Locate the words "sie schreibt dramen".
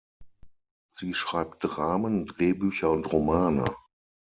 0.91-2.25